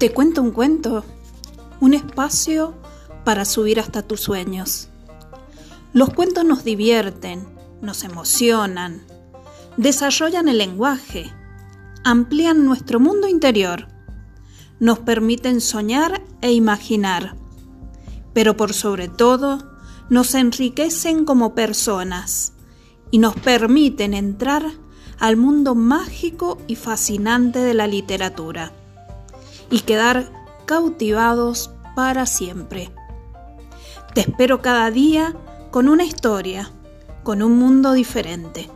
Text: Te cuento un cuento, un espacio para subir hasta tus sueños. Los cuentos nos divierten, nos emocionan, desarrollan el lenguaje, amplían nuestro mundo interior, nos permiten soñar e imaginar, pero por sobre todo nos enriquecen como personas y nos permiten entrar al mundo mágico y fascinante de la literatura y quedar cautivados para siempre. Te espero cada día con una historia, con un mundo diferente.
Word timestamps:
Te 0.00 0.14
cuento 0.14 0.40
un 0.40 0.52
cuento, 0.52 1.04
un 1.78 1.92
espacio 1.92 2.72
para 3.22 3.44
subir 3.44 3.78
hasta 3.78 4.00
tus 4.00 4.20
sueños. 4.20 4.88
Los 5.92 6.08
cuentos 6.14 6.42
nos 6.42 6.64
divierten, 6.64 7.46
nos 7.82 8.02
emocionan, 8.04 9.02
desarrollan 9.76 10.48
el 10.48 10.56
lenguaje, 10.56 11.30
amplían 12.02 12.64
nuestro 12.64 12.98
mundo 12.98 13.28
interior, 13.28 13.88
nos 14.78 15.00
permiten 15.00 15.60
soñar 15.60 16.22
e 16.40 16.50
imaginar, 16.50 17.36
pero 18.32 18.56
por 18.56 18.72
sobre 18.72 19.08
todo 19.08 19.70
nos 20.08 20.34
enriquecen 20.34 21.26
como 21.26 21.54
personas 21.54 22.54
y 23.10 23.18
nos 23.18 23.34
permiten 23.34 24.14
entrar 24.14 24.64
al 25.18 25.36
mundo 25.36 25.74
mágico 25.74 26.56
y 26.68 26.76
fascinante 26.76 27.58
de 27.58 27.74
la 27.74 27.86
literatura 27.86 28.72
y 29.70 29.80
quedar 29.80 30.30
cautivados 30.66 31.70
para 31.94 32.26
siempre. 32.26 32.92
Te 34.14 34.22
espero 34.22 34.60
cada 34.60 34.90
día 34.90 35.34
con 35.70 35.88
una 35.88 36.04
historia, 36.04 36.70
con 37.22 37.42
un 37.42 37.56
mundo 37.58 37.92
diferente. 37.92 38.68